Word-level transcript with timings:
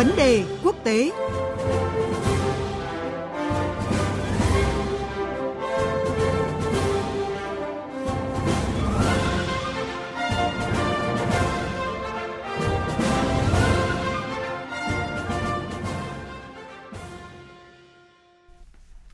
Vấn 0.00 0.16
đề 0.16 0.44
quốc 0.64 0.76
tế 0.84 1.10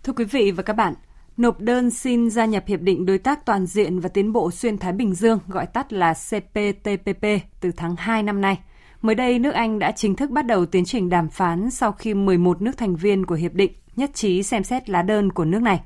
Thưa 0.03 0.13
quý 0.17 0.25
vị 0.25 0.51
và 0.51 0.63
các 0.63 0.73
bạn, 0.73 0.95
nộp 1.37 1.61
đơn 1.61 1.91
xin 1.91 2.31
gia 2.31 2.45
nhập 2.45 2.65
Hiệp 2.67 2.81
định 2.81 3.07
Đối 3.07 3.19
tác 3.19 3.47
Toàn 3.47 3.67
diện 3.67 4.01
và 4.01 4.09
Tiến 4.09 4.33
bộ 4.33 4.51
Xuyên 4.51 4.79
Thái 4.79 4.93
Bình 4.93 5.15
Dương, 5.15 5.39
gọi 5.49 5.67
tắt 5.67 5.93
là 5.93 6.15
CPTPP, 6.15 7.27
từ 7.61 7.73
tháng 7.77 7.97
2 7.97 8.23
năm 8.23 8.41
nay. 8.41 8.59
Mới 9.03 9.15
đây, 9.15 9.39
nước 9.39 9.55
Anh 9.55 9.79
đã 9.79 9.93
chính 9.93 10.15
thức 10.15 10.31
bắt 10.31 10.47
đầu 10.47 10.67
tiến 10.67 10.85
trình 10.85 11.09
đàm 11.09 11.29
phán 11.29 11.71
sau 11.71 11.93
khi 11.93 12.15
11 12.15 12.63
nước 12.63 12.79
thành 12.79 12.97
viên 12.97 13.27
của 13.27 13.35
Hiệp 13.35 13.55
định 13.55 13.73
nhất 13.97 14.11
trí 14.15 14.43
xem 14.43 14.65
xét 14.65 14.91
lá 14.91 15.03
đơn 15.03 15.33
của 15.33 15.45
nước 15.45 15.63
này. 15.63 15.81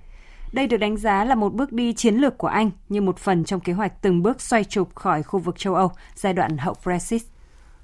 Đây 0.53 0.67
được 0.67 0.77
đánh 0.77 0.97
giá 0.97 1.25
là 1.25 1.35
một 1.35 1.55
bước 1.55 1.73
đi 1.73 1.93
chiến 1.93 2.15
lược 2.15 2.39
của 2.39 2.49
Anh 2.49 2.71
như 2.89 3.01
một 3.01 3.19
phần 3.19 3.45
trong 3.45 3.61
kế 3.61 3.73
hoạch 3.73 4.03
từng 4.03 4.23
bước 4.23 4.41
xoay 4.41 4.65
trục 4.65 4.95
khỏi 4.95 5.23
khu 5.23 5.41
vực 5.41 5.59
châu 5.59 5.75
Âu 5.75 5.93
giai 6.15 6.33
đoạn 6.33 6.59
hậu 6.59 6.75
Brexit. 6.85 7.23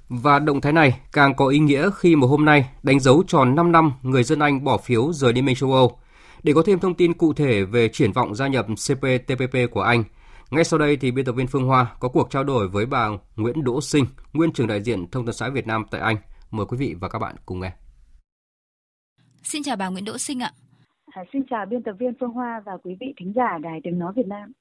Và 0.09 0.39
động 0.39 0.61
thái 0.61 0.73
này 0.73 0.99
càng 1.11 1.35
có 1.35 1.47
ý 1.47 1.59
nghĩa 1.59 1.89
khi 1.97 2.15
một 2.15 2.27
hôm 2.27 2.45
nay 2.45 2.69
đánh 2.83 2.99
dấu 2.99 3.23
tròn 3.27 3.55
5 3.55 3.71
năm 3.71 3.91
người 4.01 4.23
dân 4.23 4.39
Anh 4.39 4.63
bỏ 4.63 4.77
phiếu 4.77 5.13
rời 5.13 5.33
Liên 5.33 5.45
minh 5.45 5.55
châu 5.55 5.73
Âu– 5.73 5.97
để 6.43 6.53
có 6.53 6.63
thêm 6.65 6.79
thông 6.79 6.93
tin 6.93 7.13
cụ 7.13 7.33
thể 7.33 7.63
về 7.63 7.89
triển 7.89 8.11
vọng 8.11 8.35
gia 8.35 8.47
nhập 8.47 8.65
CPTPP 8.67 9.71
của 9.71 9.81
Anh, 9.81 10.03
ngay 10.51 10.63
sau 10.63 10.79
đây 10.79 10.97
thì 10.97 11.11
biên 11.11 11.25
tập 11.25 11.31
viên 11.31 11.47
Phương 11.47 11.65
Hoa 11.65 11.95
có 11.99 12.09
cuộc 12.09 12.29
trao 12.29 12.43
đổi 12.43 12.67
với 12.67 12.85
bà 12.85 13.09
Nguyễn 13.35 13.63
Đỗ 13.63 13.81
Sinh, 13.81 14.05
nguyên 14.33 14.51
trưởng 14.51 14.67
đại 14.67 14.83
diện 14.83 15.11
Thông 15.11 15.25
tấn 15.25 15.33
xã 15.33 15.49
Việt 15.49 15.67
Nam 15.67 15.85
tại 15.91 16.01
Anh. 16.01 16.15
Mời 16.51 16.65
quý 16.65 16.77
vị 16.77 16.95
và 17.01 17.09
các 17.09 17.19
bạn 17.19 17.35
cùng 17.45 17.59
nghe. 17.59 17.71
Xin 19.43 19.63
chào 19.63 19.75
bà 19.75 19.87
Nguyễn 19.87 20.05
Đỗ 20.05 20.17
Sinh 20.17 20.39
ạ. 20.39 20.51
À, 21.05 21.23
xin 21.33 21.41
chào 21.49 21.65
biên 21.65 21.83
tập 21.83 21.95
viên 21.99 22.13
Phương 22.19 22.31
Hoa 22.31 22.61
và 22.65 22.71
quý 22.83 22.97
vị 22.99 23.07
thính 23.19 23.33
giả 23.35 23.57
Đài 23.61 23.79
Tiếng 23.83 23.99
Nói 23.99 24.13
Việt 24.15 24.27
Nam. 24.27 24.51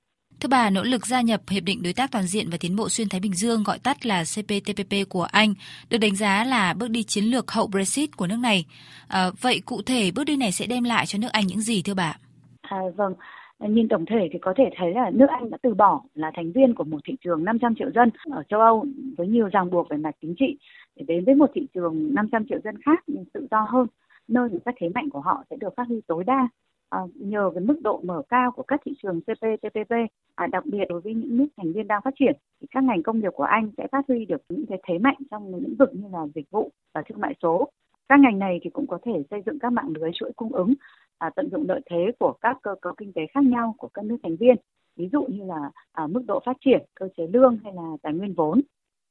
Thưa 0.41 0.49
bà, 0.49 0.71
nỗ 0.71 0.83
lực 0.83 1.07
gia 1.07 1.21
nhập 1.21 1.41
Hiệp 1.49 1.65
định 1.65 1.83
Đối 1.83 1.93
tác 1.93 2.11
Toàn 2.13 2.27
diện 2.27 2.51
và 2.51 2.59
Tiến 2.61 2.77
bộ 2.77 2.89
Xuyên 2.89 3.09
Thái 3.09 3.21
Bình 3.21 3.35
Dương 3.35 3.63
gọi 3.63 3.79
tắt 3.79 4.07
là 4.07 4.25
CPTPP 4.25 5.09
của 5.09 5.23
Anh 5.23 5.55
được 5.91 5.99
đánh 5.99 6.17
giá 6.17 6.45
là 6.45 6.75
bước 6.75 6.91
đi 6.91 7.03
chiến 7.03 7.25
lược 7.25 7.51
hậu 7.51 7.67
Brexit 7.67 8.17
của 8.17 8.27
nước 8.27 8.39
này. 8.39 8.67
À, 9.09 9.31
vậy 9.41 9.61
cụ 9.67 9.83
thể 9.83 10.11
bước 10.11 10.25
đi 10.25 10.37
này 10.37 10.53
sẽ 10.53 10.67
đem 10.67 10.85
lại 10.85 11.07
cho 11.07 11.19
nước 11.19 11.33
Anh 11.33 11.47
những 11.47 11.61
gì 11.61 11.83
thưa 11.83 11.95
bà? 11.95 12.17
À, 12.63 12.79
vâng, 12.97 13.13
nhìn 13.61 13.89
tổng 13.89 14.07
thể 14.07 14.29
thì 14.33 14.39
có 14.39 14.55
thể 14.57 14.65
thấy 14.77 14.95
là 14.95 15.11
nước 15.11 15.27
Anh 15.29 15.51
đã 15.51 15.59
từ 15.63 15.75
bỏ 15.75 16.03
là 16.15 16.31
thành 16.35 16.53
viên 16.53 16.75
của 16.75 16.85
một 16.85 16.99
thị 17.05 17.17
trường 17.25 17.45
500 17.45 17.75
triệu 17.75 17.91
dân 17.91 18.11
ở 18.31 18.43
châu 18.49 18.61
Âu 18.61 18.87
với 19.17 19.29
nhiều 19.29 19.49
ràng 19.49 19.71
buộc 19.71 19.89
về 19.89 19.97
mặt 19.97 20.15
chính 20.23 20.35
trị 20.39 20.59
để 20.97 21.05
đến 21.09 21.25
với 21.25 21.35
một 21.35 21.51
thị 21.55 21.67
trường 21.75 22.15
500 22.15 22.45
triệu 22.49 22.59
dân 22.65 22.83
khác 22.83 23.05
nhưng 23.07 23.25
tự 23.25 23.47
do 23.51 23.67
hơn, 23.69 23.87
nơi 24.29 24.49
những 24.51 24.61
các 24.65 24.75
thế 24.79 24.89
mạnh 24.95 25.11
của 25.11 25.21
họ 25.21 25.45
sẽ 25.51 25.57
được 25.57 25.77
phát 25.77 25.89
huy 25.89 26.01
tối 26.07 26.25
đa 26.25 26.49
à, 26.89 27.01
nhờ 27.15 27.51
cái 27.55 27.65
mức 27.65 27.81
độ 27.83 28.01
mở 28.05 28.23
cao 28.29 28.53
của 28.53 28.63
các 28.63 28.81
thị 28.85 28.93
trường 29.03 29.21
CPTPP, 29.21 29.93
à, 30.35 30.47
đặc 30.47 30.67
biệt 30.67 30.85
đối 30.89 31.01
với 31.01 31.15
những 31.15 31.37
nước 31.37 31.47
thành 31.57 31.73
viên 31.73 31.89
đang 31.89 32.03
phát 32.05 32.15
triển, 32.19 32.37
thì 32.61 32.67
các 32.71 32.85
ngành 32.85 33.03
công 33.03 33.21
nghiệp 33.21 33.33
của 33.35 33.45
Anh 33.45 33.71
sẽ 33.77 33.87
phát 33.93 34.05
huy 34.09 34.25
được 34.25 34.43
những 34.49 34.67
cái 34.67 34.79
thế 34.89 34.99
mạnh 34.99 35.17
trong 35.31 35.51
những 35.51 35.61
lĩnh 35.63 35.77
vực 35.77 35.91
như 35.93 36.09
là 36.13 36.27
dịch 36.35 36.51
vụ 36.51 36.71
và 36.95 37.03
thương 37.09 37.21
mại 37.21 37.35
số. 37.43 37.69
Các 38.09 38.21
ngành 38.21 38.39
này 38.39 38.59
thì 38.63 38.71
cũng 38.71 38.87
có 38.87 38.99
thể 39.05 39.13
xây 39.31 39.43
dựng 39.47 39.59
các 39.59 39.73
mạng 39.73 39.93
lưới 40.01 40.11
chuỗi 40.15 40.33
cung 40.37 40.53
ứng, 40.53 40.75
à, 41.19 41.31
tận 41.37 41.51
dụng 41.51 41.65
lợi 41.69 41.81
thế 41.91 42.13
của 42.19 42.33
các 42.41 42.59
cơ 42.63 42.75
cấu 42.83 42.95
kinh 42.97 43.13
tế 43.13 43.27
khác 43.35 43.45
nhau 43.45 43.75
của 43.79 43.89
các 43.89 44.05
nước 44.05 44.17
thành 44.23 44.37
viên, 44.37 44.57
ví 44.97 45.09
dụ 45.13 45.23
như 45.29 45.45
là 45.45 45.71
à, 45.93 46.07
mức 46.07 46.23
độ 46.27 46.41
phát 46.47 46.57
triển, 46.65 46.85
cơ 46.95 47.09
chế 47.17 47.27
lương 47.27 47.59
hay 47.65 47.73
là 47.73 47.83
tài 48.03 48.13
nguyên 48.13 48.35
vốn. 48.35 48.61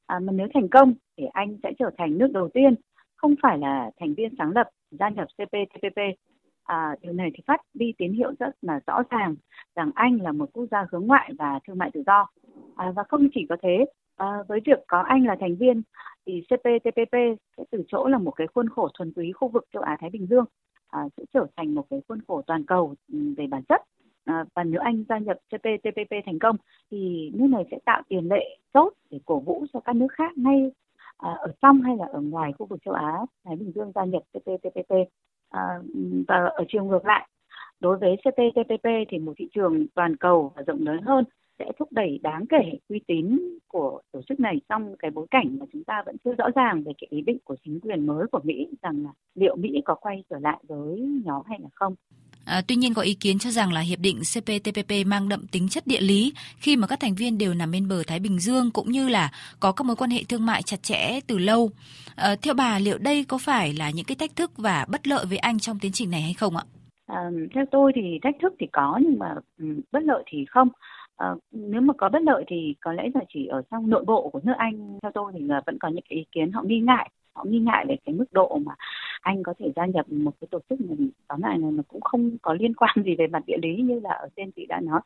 À, 0.06 0.20
mà 0.20 0.34
nếu 0.34 0.48
thành 0.54 0.70
công 0.70 0.94
thì 1.18 1.24
Anh 1.34 1.58
sẽ 1.64 1.72
trở 1.80 1.90
thành 1.98 2.18
nước 2.18 2.28
đầu 2.34 2.50
tiên 2.54 2.76
không 3.16 3.36
phải 3.42 3.58
là 3.58 3.92
thành 4.00 4.14
viên 4.14 4.34
sáng 4.38 4.52
lập 4.52 4.70
gia 4.92 5.10
nhập 5.10 5.28
CPTPP 5.38 6.00
à, 6.66 6.96
điều 7.02 7.14
này 7.14 7.32
thì 7.34 7.44
phát 7.48 7.62
đi 7.74 7.94
tín 7.98 8.14
hiệu 8.14 8.32
rất 8.40 8.56
là 8.62 8.80
rõ 8.88 9.04
ràng 9.10 9.36
rằng 9.76 9.92
Anh 9.96 10.22
là 10.22 10.32
một 10.32 10.50
quốc 10.54 10.66
gia 10.72 10.86
hướng 10.92 11.08
ngoại 11.08 11.32
và 11.38 11.60
thương 11.68 11.78
mại 11.78 11.92
tự 11.94 12.04
do. 12.06 12.28
À, 12.76 12.92
và 12.96 13.04
không 13.04 13.28
chỉ 13.34 13.46
có 13.50 13.58
thế, 13.62 13.86
à, 14.16 14.28
với 14.48 14.60
việc 14.66 14.80
có 14.88 15.00
Anh 15.00 15.26
là 15.26 15.36
thành 15.40 15.56
viên 15.56 15.82
thì 16.26 16.42
CPTPP 16.50 17.14
sẽ 17.58 17.64
từ 17.72 17.84
chỗ 17.88 18.08
là 18.08 18.18
một 18.18 18.32
cái 18.32 18.48
khuôn 18.48 18.70
khổ 18.70 18.90
thuần 18.94 19.14
túy 19.14 19.32
khu 19.32 19.48
vực 19.48 19.66
châu 19.74 19.84
Á 19.84 19.98
Thái 20.02 20.10
Bình 20.10 20.28
Dương 20.30 20.46
à, 20.88 21.02
sẽ 21.18 21.24
trở 21.34 21.46
thành 21.58 21.76
một 21.76 21.86
cái 21.90 22.02
khuôn 22.08 22.20
khổ 22.28 22.42
toàn 22.48 22.66
cầu 22.66 22.96
ừ, 23.14 23.20
về 23.38 23.48
bản 23.48 23.64
chất. 23.70 23.82
À, 24.26 24.46
và 24.54 24.64
nếu 24.64 24.82
Anh 24.82 25.04
gia 25.10 25.18
nhập 25.18 25.38
CPTPP 25.48 26.12
thành 26.26 26.40
công 26.40 26.56
thì 26.92 27.32
nước 27.34 27.48
này 27.48 27.64
sẽ 27.72 27.78
tạo 27.86 28.02
tiền 28.10 28.28
lệ 28.30 28.58
tốt 28.74 28.94
để 29.10 29.20
cổ 29.26 29.40
vũ 29.40 29.66
cho 29.74 29.80
các 29.80 29.96
nước 29.96 30.12
khác 30.12 30.38
ngay 30.38 30.72
à, 31.18 31.30
ở 31.40 31.54
trong 31.62 31.82
hay 31.82 31.98
là 31.98 32.06
ở 32.06 32.22
ngoài 32.22 32.52
khu 32.60 32.66
vực 32.66 32.80
châu 32.86 32.94
Á 32.94 33.18
Thái 33.44 33.56
Bình 33.56 33.72
Dương 33.76 33.92
gia 33.96 34.06
nhập 34.06 34.24
CPTPP 34.34 34.94
À, 35.56 35.80
và 36.28 36.36
ở 36.46 36.64
chiều 36.68 36.84
ngược 36.84 37.06
lại 37.06 37.28
đối 37.80 37.98
với 37.98 38.16
CPTPP 38.18 38.88
thì 39.10 39.20
một 39.20 39.34
thị 39.38 39.48
trường 39.54 39.88
toàn 39.96 40.16
cầu 40.16 40.52
và 40.56 40.62
rộng 40.68 40.86
lớn 40.86 41.02
hơn 41.02 41.26
sẽ 41.60 41.66
thúc 41.80 41.88
đẩy 41.92 42.20
đáng 42.24 42.46
kể 42.50 42.80
uy 42.90 43.00
tín 43.08 43.40
của 43.68 44.02
tổ 44.12 44.22
chức 44.30 44.40
này 44.40 44.62
trong 44.70 44.96
cái 45.00 45.12
bối 45.12 45.28
cảnh 45.32 45.58
mà 45.60 45.66
chúng 45.74 45.84
ta 45.84 46.04
vẫn 46.06 46.16
chưa 46.24 46.34
rõ 46.38 46.46
ràng 46.56 46.84
về 46.84 46.92
cái 47.02 47.08
ý 47.12 47.22
định 47.22 47.38
của 47.44 47.56
chính 47.66 47.80
quyền 47.80 48.06
mới 48.08 48.26
của 48.32 48.40
Mỹ 48.44 48.68
rằng 48.82 49.04
là 49.04 49.10
liệu 49.36 49.56
Mỹ 49.56 49.82
có 49.86 49.96
quay 49.96 50.24
trở 50.30 50.40
lại 50.40 50.58
với 50.68 51.00
nhóm 51.26 51.42
hay 51.46 51.60
là 51.62 51.70
không. 51.74 51.96
À, 52.46 52.62
tuy 52.68 52.76
nhiên 52.76 52.94
có 52.94 53.02
ý 53.02 53.14
kiến 53.14 53.40
cho 53.40 53.50
rằng 53.50 53.74
là 53.74 53.82
hiệp 53.82 54.00
định 54.00 54.20
CPTPP 54.20 54.92
mang 55.06 55.30
đậm 55.30 55.48
tính 55.52 55.68
chất 55.70 55.88
địa 55.88 56.02
lý 56.02 56.34
khi 56.58 56.78
mà 56.78 56.88
các 56.88 57.00
thành 57.00 57.16
viên 57.16 57.38
đều 57.38 57.54
nằm 57.54 57.72
bên 57.72 57.88
bờ 57.88 58.04
Thái 58.08 58.20
Bình 58.20 58.40
Dương 58.40 58.72
cũng 58.72 58.92
như 58.92 59.10
là 59.10 59.32
có 59.60 59.72
các 59.72 59.84
mối 59.84 59.96
quan 59.96 60.10
hệ 60.10 60.24
thương 60.30 60.46
mại 60.46 60.62
chặt 60.62 60.84
chẽ 60.84 61.20
từ 61.28 61.38
lâu. 61.38 61.70
À, 62.16 62.36
theo 62.42 62.54
bà 62.54 62.80
liệu 62.80 62.98
đây 62.98 63.26
có 63.28 63.38
phải 63.38 63.74
là 63.74 63.90
những 63.90 64.06
cái 64.06 64.16
thách 64.16 64.36
thức 64.36 64.52
và 64.58 64.86
bất 64.90 65.08
lợi 65.08 65.26
với 65.30 65.38
Anh 65.38 65.60
trong 65.60 65.80
tiến 65.80 65.92
trình 65.92 66.12
này 66.12 66.22
hay 66.22 66.34
không 66.34 66.58
ạ? 66.58 66.64
À, 67.08 67.30
theo 67.56 67.66
tôi 67.72 67.92
thì 67.96 68.02
thách 68.24 68.36
thức 68.42 68.54
thì 68.60 68.68
có 68.72 69.00
nhưng 69.02 69.20
mà 69.20 69.36
bất 69.92 70.04
lợi 70.04 70.24
thì 70.28 70.46
không. 70.50 70.70
À, 71.16 71.36
nếu 71.52 71.82
mà 71.82 71.94
có 71.98 72.10
bất 72.10 72.22
lợi 72.22 72.44
thì 72.48 72.76
có 72.82 72.94
lẽ 72.94 73.10
là 73.14 73.22
chỉ 73.34 73.46
ở 73.48 73.62
trong 73.72 73.90
nội 73.90 74.04
bộ 74.08 74.30
của 74.30 74.40
nước 74.44 74.54
Anh 74.58 75.00
theo 75.02 75.12
tôi 75.12 75.32
thì 75.36 75.42
là 75.42 75.62
vẫn 75.66 75.80
có 75.80 75.88
những 75.88 76.04
cái 76.10 76.18
ý 76.18 76.26
kiến 76.32 76.52
họ 76.52 76.62
nghi 76.66 76.80
ngại 76.80 77.10
họ 77.36 77.44
nghi 77.48 77.60
ngại 77.60 77.86
về 77.88 77.96
cái 78.06 78.16
mức 78.16 78.26
độ 78.32 78.60
mà 78.66 78.76
anh 79.22 79.44
có 79.44 79.54
thể 79.60 79.72
gia 79.76 79.86
nhập 79.86 80.06
một 80.10 80.32
cái 80.42 80.48
tổ 80.52 80.60
chức 80.70 80.82
mà 80.82 80.96
tóm 81.28 81.42
lại 81.42 81.60
là 81.60 81.68
nó 81.72 81.84
cũng 81.88 82.02
không 82.02 82.38
có 82.42 82.54
liên 82.54 82.74
quan 82.78 83.04
gì 83.06 83.16
về 83.16 83.28
mặt 83.28 83.44
địa 83.48 83.58
lý 83.62 83.82
như 83.82 84.00
là 84.00 84.10
ở 84.10 84.28
trên 84.36 84.52
chị 84.52 84.66
đã 84.66 84.80
nói 84.80 85.02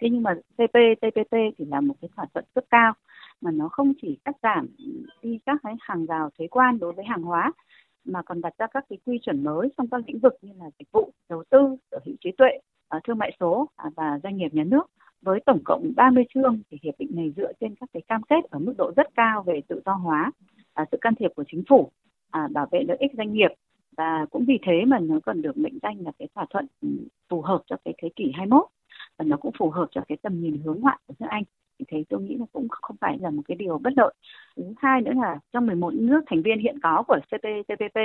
thế 0.00 0.08
nhưng 0.10 0.22
mà 0.22 0.34
CPTPP 0.34 1.32
thì 1.58 1.64
là 1.64 1.80
một 1.80 1.94
cái 2.00 2.08
thỏa 2.16 2.26
thuận 2.34 2.44
cấp 2.54 2.64
cao 2.70 2.92
mà 3.40 3.50
nó 3.50 3.68
không 3.68 3.92
chỉ 4.02 4.18
cắt 4.24 4.36
giảm 4.42 4.66
đi 5.22 5.38
các 5.46 5.60
cái 5.62 5.74
hàng 5.80 6.06
rào 6.06 6.30
thuế 6.38 6.46
quan 6.46 6.78
đối 6.78 6.92
với 6.92 7.04
hàng 7.04 7.22
hóa 7.22 7.52
mà 8.04 8.22
còn 8.22 8.40
đặt 8.40 8.52
ra 8.58 8.66
các 8.66 8.84
cái 8.88 8.98
quy 9.06 9.18
chuẩn 9.22 9.44
mới 9.44 9.68
trong 9.76 9.86
các 9.90 10.00
lĩnh 10.06 10.18
vực 10.18 10.34
như 10.42 10.52
là 10.58 10.70
dịch 10.78 10.88
vụ, 10.92 11.12
đầu 11.28 11.44
tư, 11.50 11.76
sở 11.90 11.98
hữu 12.06 12.14
trí 12.20 12.32
tuệ, 12.38 12.58
ờ, 12.88 13.00
thương 13.04 13.18
mại 13.18 13.36
số 13.40 13.68
à, 13.76 13.90
và 13.96 14.18
doanh 14.22 14.36
nghiệp 14.36 14.54
nhà 14.54 14.64
nước. 14.64 14.90
Với 15.22 15.40
tổng 15.46 15.60
cộng 15.64 15.92
30 15.96 16.24
chương 16.34 16.60
thì 16.70 16.78
hiệp 16.82 16.94
định 16.98 17.10
này 17.12 17.32
dựa 17.36 17.52
trên 17.60 17.74
các 17.74 17.88
cái 17.92 18.02
cam 18.08 18.22
kết 18.22 18.44
ở 18.50 18.58
mức 18.58 18.74
độ 18.78 18.92
rất 18.96 19.06
cao 19.14 19.42
về 19.42 19.60
tự 19.68 19.80
do 19.86 19.92
hóa, 19.92 20.32
à, 20.74 20.84
sự 20.92 20.98
can 21.00 21.14
thiệp 21.14 21.30
của 21.36 21.44
chính 21.48 21.62
phủ, 21.68 21.90
à, 22.30 22.48
bảo 22.52 22.66
vệ 22.70 22.80
lợi 22.88 22.96
ích 23.00 23.10
doanh 23.16 23.32
nghiệp 23.32 23.50
và 23.96 24.26
cũng 24.30 24.44
vì 24.44 24.58
thế 24.66 24.84
mà 24.86 24.98
nó 24.98 25.20
còn 25.26 25.42
được 25.42 25.58
mệnh 25.58 25.78
danh 25.82 26.00
là 26.00 26.12
cái 26.18 26.28
thỏa 26.34 26.46
thuận 26.50 26.66
ừ, 26.82 26.88
phù 27.28 27.42
hợp 27.42 27.62
cho 27.66 27.76
cái 27.84 27.94
thế 28.02 28.08
kỷ 28.16 28.32
21 28.34 28.64
và 29.16 29.24
nó 29.24 29.36
cũng 29.36 29.52
phù 29.58 29.70
hợp 29.70 29.86
cho 29.90 30.00
cái 30.08 30.18
tầm 30.22 30.40
nhìn 30.40 30.60
hướng 30.64 30.80
ngoại 30.80 30.98
của 31.06 31.14
nước 31.18 31.26
Anh 31.28 31.42
thì 31.78 31.84
thế 31.88 32.04
tôi 32.08 32.20
nghĩ 32.20 32.36
là 32.36 32.46
cũng 32.52 32.68
không 32.68 32.96
phải 33.00 33.18
là 33.18 33.30
một 33.30 33.42
cái 33.48 33.56
điều 33.56 33.78
bất 33.78 33.92
lợi. 33.96 34.14
Thứ 34.56 34.74
hai 34.78 35.00
nữa 35.00 35.12
là 35.16 35.38
trong 35.52 35.66
11 35.66 35.94
nước 35.94 36.20
thành 36.26 36.42
viên 36.42 36.58
hiện 36.58 36.78
có 36.82 37.02
của 37.08 37.18
CPTPP 37.26 37.98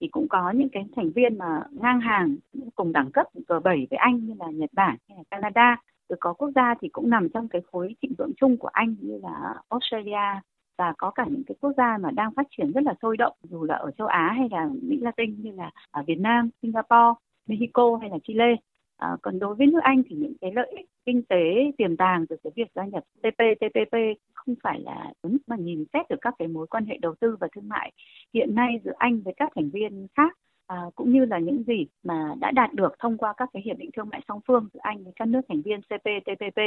thì 0.00 0.08
cũng 0.08 0.28
có 0.28 0.50
những 0.50 0.68
cái 0.68 0.84
thành 0.96 1.10
viên 1.10 1.38
mà 1.38 1.62
ngang 1.70 2.00
hàng 2.00 2.36
cùng 2.74 2.92
đẳng 2.92 3.10
cấp 3.10 3.26
G7 3.48 3.86
với 3.90 3.98
Anh 3.98 4.26
như 4.26 4.34
là 4.38 4.46
Nhật 4.50 4.70
Bản 4.72 4.96
hay 5.08 5.18
là 5.18 5.24
Canada. 5.30 5.76
Rồi 6.08 6.16
có 6.20 6.32
quốc 6.32 6.50
gia 6.54 6.74
thì 6.80 6.88
cũng 6.88 7.10
nằm 7.10 7.28
trong 7.28 7.48
cái 7.48 7.62
khối 7.72 7.96
thịnh 8.02 8.14
vượng 8.18 8.32
chung 8.36 8.56
của 8.56 8.68
Anh 8.68 8.96
như 9.00 9.18
là 9.22 9.54
Australia, 9.68 10.40
và 10.78 10.94
có 10.98 11.10
cả 11.10 11.26
những 11.30 11.44
cái 11.46 11.54
quốc 11.60 11.72
gia 11.76 11.98
mà 11.98 12.10
đang 12.10 12.34
phát 12.34 12.46
triển 12.50 12.72
rất 12.72 12.84
là 12.84 12.94
sôi 13.02 13.16
động 13.16 13.36
dù 13.42 13.64
là 13.64 13.74
ở 13.74 13.90
châu 13.90 14.06
Á 14.06 14.34
hay 14.38 14.48
là 14.50 14.68
Mỹ 14.82 14.98
Latin 15.00 15.42
như 15.42 15.52
là 15.52 15.70
ở 15.90 16.02
Việt 16.06 16.18
Nam, 16.18 16.50
Singapore, 16.62 17.20
Mexico 17.46 17.98
hay 18.00 18.10
là 18.10 18.18
Chile. 18.24 18.56
À, 18.96 19.16
còn 19.22 19.38
đối 19.38 19.54
với 19.54 19.66
nước 19.66 19.80
Anh 19.82 20.02
thì 20.08 20.16
những 20.16 20.34
cái 20.40 20.52
lợi 20.54 20.72
ích 20.76 20.86
kinh 21.06 21.22
tế 21.22 21.72
tiềm 21.78 21.96
tàng 21.96 22.26
từ 22.26 22.36
cái 22.44 22.52
việc 22.56 22.68
gia 22.74 22.84
nhập 22.84 23.04
CPTPP 23.18 23.96
không 24.34 24.54
phải 24.62 24.80
là 24.80 25.12
đúng 25.22 25.36
mà 25.46 25.56
nhìn 25.56 25.84
xét 25.92 26.08
được 26.08 26.16
các 26.20 26.34
cái 26.38 26.48
mối 26.48 26.66
quan 26.66 26.86
hệ 26.86 26.98
đầu 27.02 27.14
tư 27.20 27.36
và 27.40 27.48
thương 27.54 27.68
mại 27.68 27.92
hiện 28.34 28.54
nay 28.54 28.80
giữa 28.84 28.92
Anh 28.98 29.20
với 29.20 29.34
các 29.36 29.52
thành 29.54 29.70
viên 29.70 30.06
khác 30.16 30.38
à, 30.66 30.82
cũng 30.94 31.12
như 31.12 31.24
là 31.24 31.38
những 31.38 31.62
gì 31.66 31.86
mà 32.02 32.34
đã 32.40 32.50
đạt 32.50 32.74
được 32.74 32.98
thông 32.98 33.18
qua 33.18 33.34
các 33.36 33.48
cái 33.52 33.62
hiệp 33.64 33.78
định 33.78 33.90
thương 33.96 34.08
mại 34.08 34.20
song 34.28 34.40
phương 34.46 34.68
giữa 34.74 34.80
Anh 34.82 35.04
với 35.04 35.12
các 35.16 35.28
nước 35.28 35.40
thành 35.48 35.62
viên 35.62 35.80
CPTPP. 35.80 36.58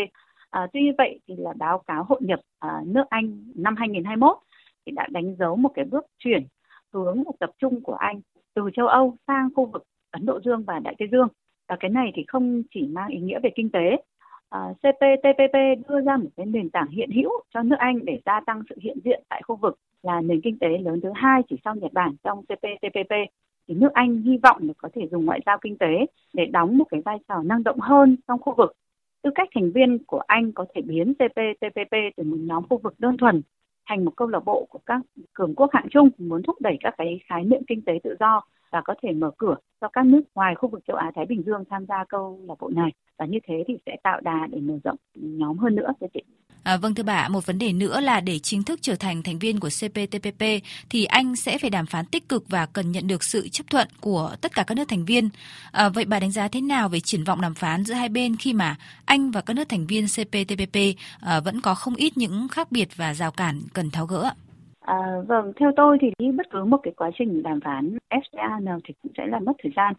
À, 0.49 0.67
tuy 0.73 0.91
vậy 0.97 1.19
thì 1.27 1.35
là 1.37 1.53
báo 1.57 1.83
cáo 1.87 2.03
hội 2.03 2.19
nhập 2.21 2.39
à, 2.59 2.81
nước 2.85 3.03
Anh 3.09 3.53
năm 3.55 3.75
2021 3.75 4.37
thì 4.85 4.91
đã 4.91 5.07
đánh 5.11 5.35
dấu 5.39 5.55
một 5.55 5.71
cái 5.73 5.85
bước 5.85 6.05
chuyển 6.17 6.43
hướng 6.93 7.23
một 7.23 7.33
tập 7.39 7.49
trung 7.57 7.81
của 7.81 7.95
Anh 7.95 8.21
từ 8.53 8.69
châu 8.73 8.87
Âu 8.87 9.15
sang 9.27 9.49
khu 9.55 9.65
vực 9.65 9.83
Ấn 10.11 10.25
Độ 10.25 10.39
Dương 10.45 10.63
và 10.63 10.79
Đại 10.79 10.95
Tây 10.99 11.07
Dương. 11.11 11.27
Và 11.67 11.77
cái 11.79 11.89
này 11.89 12.11
thì 12.15 12.23
không 12.27 12.63
chỉ 12.73 12.87
mang 12.87 13.07
ý 13.07 13.19
nghĩa 13.19 13.39
về 13.39 13.49
kinh 13.55 13.69
tế 13.69 13.97
à, 14.49 14.73
CPTPP 14.73 15.53
đưa 15.89 16.01
ra 16.01 16.17
một 16.17 16.29
cái 16.37 16.45
nền 16.45 16.69
tảng 16.69 16.89
hiện 16.89 17.11
hữu 17.11 17.31
cho 17.53 17.63
nước 17.63 17.75
Anh 17.79 18.05
để 18.05 18.19
gia 18.25 18.39
tăng 18.39 18.61
sự 18.69 18.75
hiện 18.81 18.97
diện 19.05 19.23
tại 19.29 19.41
khu 19.45 19.55
vực 19.55 19.79
là 20.03 20.21
nền 20.21 20.41
kinh 20.41 20.59
tế 20.59 20.67
lớn 20.77 20.99
thứ 21.03 21.09
hai 21.15 21.41
chỉ 21.49 21.55
sau 21.63 21.75
Nhật 21.75 21.93
Bản 21.93 22.15
trong 22.23 22.41
CPTPP 22.41 23.13
thì 23.67 23.73
nước 23.73 23.93
Anh 23.93 24.21
hy 24.21 24.37
vọng 24.43 24.57
là 24.61 24.73
có 24.77 24.89
thể 24.93 25.07
dùng 25.11 25.25
ngoại 25.25 25.39
giao 25.45 25.57
kinh 25.61 25.77
tế 25.77 26.05
để 26.33 26.45
đóng 26.45 26.77
một 26.77 26.85
cái 26.89 27.01
vai 27.01 27.17
trò 27.27 27.43
năng 27.43 27.63
động 27.63 27.79
hơn 27.79 28.17
trong 28.27 28.39
khu 28.39 28.53
vực. 28.57 28.73
Tư 29.21 29.29
cách 29.35 29.49
thành 29.55 29.71
viên 29.71 30.03
của 30.03 30.21
Anh 30.27 30.51
có 30.51 30.65
thể 30.75 30.81
biến 30.81 31.13
CPTPP 31.13 31.93
từ 32.17 32.23
một 32.23 32.37
nhóm 32.39 32.63
khu 32.69 32.77
vực 32.77 32.93
đơn 32.97 33.17
thuần, 33.17 33.41
thành 33.89 34.05
một 34.05 34.11
câu 34.15 34.27
lạc 34.27 34.45
bộ 34.45 34.67
của 34.69 34.79
các 34.85 35.01
cường 35.33 35.55
quốc 35.55 35.69
hạng 35.73 35.87
chung 35.91 36.09
muốn 36.17 36.43
thúc 36.43 36.55
đẩy 36.61 36.77
các 36.79 36.93
cái 36.97 37.19
khái 37.25 37.43
niệm 37.43 37.61
kinh 37.67 37.81
tế 37.81 37.93
tự 38.03 38.15
do 38.19 38.41
và 38.71 38.81
có 38.81 38.95
thể 39.01 39.11
mở 39.11 39.31
cửa 39.37 39.55
cho 39.81 39.87
các 39.87 40.05
nước 40.05 40.21
ngoài 40.35 40.55
khu 40.55 40.69
vực 40.69 40.83
châu 40.87 40.97
Á 40.97 41.11
Thái 41.15 41.25
Bình 41.25 41.43
Dương 41.45 41.63
tham 41.69 41.85
gia 41.85 42.03
câu 42.09 42.39
lạc 42.47 42.55
bộ 42.59 42.69
này 42.69 42.91
và 43.17 43.25
như 43.25 43.39
thế 43.47 43.63
thì 43.67 43.77
sẽ 43.85 43.97
tạo 44.03 44.21
đà 44.21 44.47
để 44.51 44.59
mở 44.59 44.79
rộng 44.83 44.97
nhóm 45.15 45.57
hơn 45.57 45.75
nữa, 45.75 45.93
thưa 46.01 46.07
chị. 46.13 46.23
À, 46.67 46.77
vâng 46.77 46.95
thưa 46.95 47.03
bà, 47.03 47.27
một 47.27 47.45
vấn 47.45 47.59
đề 47.59 47.73
nữa 47.73 47.99
là 48.01 48.19
để 48.19 48.39
chính 48.39 48.63
thức 48.63 48.79
trở 48.81 48.95
thành 48.99 49.23
thành 49.23 49.39
viên 49.39 49.59
của 49.59 49.69
CPTPP 49.79 50.43
thì 50.89 51.05
Anh 51.05 51.35
sẽ 51.35 51.57
phải 51.57 51.69
đàm 51.69 51.85
phán 51.85 52.05
tích 52.05 52.29
cực 52.29 52.43
và 52.49 52.65
cần 52.73 52.91
nhận 52.91 53.07
được 53.07 53.23
sự 53.23 53.47
chấp 53.51 53.63
thuận 53.69 53.87
của 54.01 54.31
tất 54.41 54.51
cả 54.55 54.63
các 54.67 54.75
nước 54.75 54.83
thành 54.87 55.05
viên. 55.05 55.29
À, 55.71 55.89
vậy 55.89 56.05
bà 56.07 56.19
đánh 56.19 56.31
giá 56.31 56.47
thế 56.47 56.61
nào 56.61 56.89
về 56.89 56.99
triển 56.99 57.23
vọng 57.23 57.41
đàm 57.41 57.53
phán 57.53 57.83
giữa 57.83 57.93
hai 57.93 58.09
bên 58.09 58.35
khi 58.35 58.53
mà 58.53 58.75
Anh 59.05 59.31
và 59.31 59.41
các 59.41 59.53
nước 59.53 59.69
thành 59.69 59.85
viên 59.87 60.05
CPTPP 60.05 60.77
à, 61.21 61.39
vẫn 61.45 61.61
có 61.61 61.75
không 61.75 61.95
ít 61.95 62.17
những 62.17 62.47
khác 62.51 62.67
biệt 62.71 62.87
và 62.95 63.13
rào 63.13 63.31
cản 63.31 63.61
cần 63.73 63.89
tháo 63.91 64.05
gỡ? 64.05 64.29
À, 64.79 64.97
vâng, 65.27 65.51
theo 65.59 65.71
tôi 65.77 65.97
thì 66.01 66.31
bất 66.31 66.45
cứ 66.51 66.63
một 66.63 66.79
cái 66.83 66.93
quá 66.97 67.11
trình 67.17 67.43
đàm 67.43 67.59
phán 67.61 67.97
FTA 68.09 68.63
nào 68.63 68.79
thì 68.83 68.93
cũng 69.03 69.11
sẽ 69.17 69.23
là 69.27 69.39
mất 69.39 69.53
thời 69.63 69.71
gian. 69.75 69.93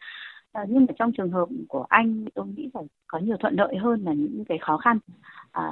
À, 0.53 0.63
nhưng 0.69 0.87
mà 0.89 0.95
trong 0.99 1.13
trường 1.13 1.31
hợp 1.31 1.49
của 1.69 1.87
anh 1.89 2.25
tôi 2.35 2.47
nghĩ 2.47 2.69
là 2.75 2.81
có 3.07 3.19
nhiều 3.19 3.37
thuận 3.41 3.55
lợi 3.55 3.77
hơn 3.77 4.05
là 4.05 4.13
những 4.13 4.45
cái 4.49 4.59
khó 4.61 4.77
khăn. 4.77 4.99
À, 5.53 5.63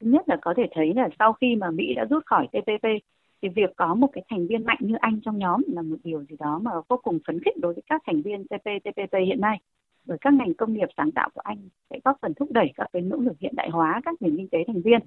thứ 0.00 0.10
nhất 0.10 0.28
là 0.28 0.36
có 0.42 0.54
thể 0.56 0.62
thấy 0.74 0.94
là 0.94 1.08
sau 1.18 1.32
khi 1.32 1.56
mà 1.56 1.70
Mỹ 1.70 1.94
đã 1.94 2.04
rút 2.04 2.26
khỏi 2.26 2.48
TPP 2.52 2.86
thì 3.42 3.48
việc 3.48 3.70
có 3.76 3.94
một 3.94 4.08
cái 4.12 4.24
thành 4.30 4.46
viên 4.46 4.64
mạnh 4.64 4.78
như 4.80 4.94
anh 5.00 5.20
trong 5.24 5.38
nhóm 5.38 5.62
là 5.66 5.82
một 5.82 5.96
điều 6.04 6.24
gì 6.24 6.36
đó 6.38 6.58
mà 6.62 6.70
vô 6.88 7.00
cùng 7.02 7.18
phấn 7.26 7.40
khích 7.44 7.56
đối 7.60 7.74
với 7.74 7.82
các 7.86 8.02
thành 8.06 8.22
viên 8.22 8.44
CPTPP 8.44 9.12
hiện 9.26 9.40
nay. 9.40 9.60
Bởi 10.06 10.18
các 10.20 10.32
ngành 10.32 10.54
công 10.54 10.72
nghiệp 10.72 10.88
sáng 10.96 11.10
tạo 11.10 11.28
của 11.34 11.40
anh 11.44 11.68
sẽ 11.90 11.98
góp 12.04 12.16
phần 12.22 12.34
thúc 12.34 12.48
đẩy 12.52 12.72
các 12.74 12.86
cái 12.92 13.02
nỗ 13.02 13.16
lực 13.16 13.38
hiện 13.40 13.54
đại 13.56 13.70
hóa 13.70 14.00
các 14.04 14.22
nền 14.22 14.36
kinh 14.36 14.48
tế 14.48 14.58
thành 14.66 14.82
viên. 14.82 15.00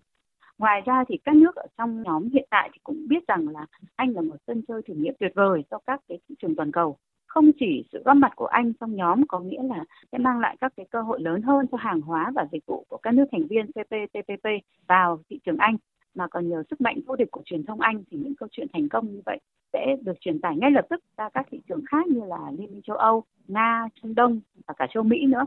Ngoài 0.58 0.82
ra 0.86 1.04
thì 1.08 1.18
các 1.24 1.36
nước 1.36 1.56
ở 1.56 1.66
trong 1.78 2.04
nhóm 2.04 2.30
hiện 2.34 2.48
tại 2.50 2.70
thì 2.74 2.80
cũng 2.84 3.08
biết 3.08 3.28
rằng 3.28 3.48
là 3.48 3.66
Anh 3.96 4.12
là 4.12 4.22
một 4.22 4.36
sân 4.48 4.62
chơi 4.68 4.82
thử 4.88 4.94
nghiệm 4.94 5.14
tuyệt 5.20 5.32
vời 5.36 5.64
cho 5.72 5.78
các 5.86 6.02
cái 6.08 6.20
thị 6.30 6.36
trường 6.40 6.56
toàn 6.56 6.72
cầu. 6.72 6.98
Không 7.34 7.52
chỉ 7.60 7.84
sự 7.92 8.02
góp 8.06 8.18
mặt 8.18 8.32
của 8.36 8.46
Anh 8.46 8.74
trong 8.74 8.96
nhóm 8.96 9.28
có 9.28 9.40
nghĩa 9.40 9.64
là 9.64 9.84
sẽ 10.12 10.18
mang 10.18 10.40
lại 10.40 10.58
các 10.62 10.74
cái 10.78 10.86
cơ 10.92 11.02
hội 11.02 11.22
lớn 11.22 11.42
hơn 11.42 11.66
cho 11.72 11.78
hàng 11.78 12.02
hóa 12.02 12.32
và 12.36 12.48
dịch 12.52 12.66
vụ 12.66 12.86
của 12.90 12.98
các 12.98 13.14
nước 13.14 13.26
thành 13.32 13.48
viên 13.48 13.66
CPTPP 13.68 14.48
vào 14.88 15.20
thị 15.30 15.40
trường 15.46 15.58
Anh 15.58 15.78
mà 16.16 16.28
còn 16.28 16.50
nhờ 16.50 16.64
sức 16.70 16.82
mạnh 16.82 17.00
vô 17.08 17.16
địch 17.16 17.32
của 17.32 17.42
truyền 17.46 17.66
thông 17.66 17.82
Anh 17.82 18.04
thì 18.12 18.18
những 18.18 18.36
câu 18.36 18.50
chuyện 18.52 18.68
thành 18.74 18.90
công 18.90 19.12
như 19.12 19.22
vậy 19.26 19.40
sẽ 19.74 19.96
được 20.02 20.20
truyền 20.20 20.42
tải 20.42 20.56
ngay 20.58 20.72
lập 20.72 20.86
tức 20.90 21.04
ra 21.18 21.30
các 21.30 21.48
thị 21.52 21.60
trường 21.70 21.82
khác 21.86 22.08
như 22.08 22.22
là 22.26 22.52
Liên 22.58 22.72
minh 22.72 22.82
châu 22.82 22.98
Âu, 22.98 23.24
Nga, 23.48 23.88
Trung 24.02 24.16
Đông 24.16 24.42
và 24.68 24.74
cả 24.78 24.88
châu 24.94 25.04
Mỹ 25.04 25.26
nữa. 25.26 25.46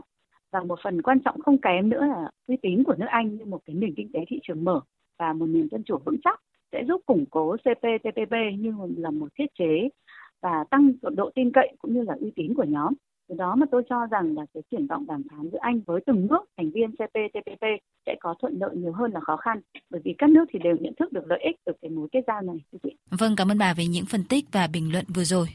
Và 0.51 0.63
một 0.63 0.79
phần 0.83 1.01
quan 1.01 1.19
trọng 1.19 1.41
không 1.41 1.57
kém 1.57 1.89
nữa 1.89 2.05
là 2.05 2.29
uy 2.47 2.57
tín 2.61 2.83
của 2.83 2.95
nước 2.97 3.07
Anh 3.09 3.35
như 3.35 3.45
một 3.45 3.59
cái 3.65 3.75
nền 3.75 3.95
kinh 3.95 4.11
tế 4.11 4.19
thị 4.27 4.39
trường 4.43 4.63
mở 4.63 4.81
và 5.19 5.33
một 5.33 5.45
nền 5.45 5.67
dân 5.71 5.83
chủ 5.83 5.97
vững 6.05 6.17
chắc 6.23 6.41
sẽ 6.71 6.83
giúp 6.87 7.01
củng 7.05 7.25
cố 7.29 7.55
CPTPP 7.57 8.33
như 8.59 8.73
là 8.97 9.09
một 9.11 9.27
thiết 9.35 9.45
chế 9.59 9.89
và 10.45 10.63
tăng 10.71 10.91
độ 11.15 11.31
tin 11.35 11.51
cậy 11.51 11.75
cũng 11.79 11.93
như 11.93 12.01
là 12.01 12.13
uy 12.21 12.31
tín 12.35 12.53
của 12.53 12.63
nhóm. 12.63 12.93
Từ 13.29 13.35
đó 13.35 13.55
mà 13.55 13.65
tôi 13.71 13.83
cho 13.89 14.05
rằng 14.05 14.35
là 14.37 14.45
cái 14.53 14.63
triển 14.71 14.87
vọng 14.87 15.05
đàm 15.07 15.23
phán 15.31 15.49
giữa 15.51 15.57
Anh 15.61 15.81
với 15.85 16.01
từng 16.05 16.27
nước 16.29 16.43
thành 16.57 16.71
viên 16.71 16.91
CPTPP 16.91 17.63
sẽ 18.05 18.15
có 18.19 18.35
thuận 18.41 18.57
lợi 18.59 18.75
nhiều 18.75 18.91
hơn 18.91 19.11
là 19.11 19.19
khó 19.19 19.37
khăn 19.37 19.59
bởi 19.89 20.01
vì 20.03 20.15
các 20.17 20.29
nước 20.29 20.45
thì 20.53 20.59
đều 20.59 20.75
nhận 20.79 20.93
thức 20.99 21.13
được 21.13 21.27
lợi 21.27 21.39
ích 21.43 21.55
từ 21.65 21.73
cái 21.81 21.91
mối 21.91 22.07
kết 22.11 22.21
giao 22.27 22.41
này. 22.41 22.55
Vâng, 23.11 23.35
cảm 23.37 23.51
ơn 23.51 23.57
bà 23.57 23.73
về 23.73 23.85
những 23.85 24.05
phân 24.05 24.23
tích 24.23 24.45
và 24.51 24.67
bình 24.73 24.91
luận 24.91 25.05
vừa 25.15 25.23
rồi. 25.23 25.47